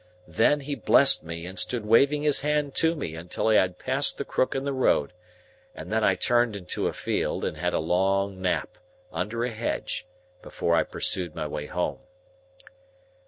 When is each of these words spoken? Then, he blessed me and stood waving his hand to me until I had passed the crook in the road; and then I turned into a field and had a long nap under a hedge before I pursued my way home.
Then, 0.27 0.61
he 0.61 0.73
blessed 0.73 1.23
me 1.23 1.45
and 1.45 1.59
stood 1.59 1.85
waving 1.85 2.23
his 2.23 2.39
hand 2.39 2.73
to 2.77 2.95
me 2.95 3.13
until 3.13 3.49
I 3.49 3.53
had 3.61 3.77
passed 3.77 4.17
the 4.17 4.25
crook 4.25 4.55
in 4.55 4.63
the 4.63 4.73
road; 4.73 5.13
and 5.75 5.91
then 5.91 6.03
I 6.03 6.15
turned 6.15 6.55
into 6.55 6.87
a 6.87 6.91
field 6.91 7.45
and 7.45 7.55
had 7.57 7.75
a 7.75 7.79
long 7.79 8.41
nap 8.41 8.79
under 9.11 9.43
a 9.43 9.51
hedge 9.51 10.07
before 10.41 10.73
I 10.73 10.81
pursued 10.81 11.35
my 11.35 11.45
way 11.45 11.67
home. 11.67 11.99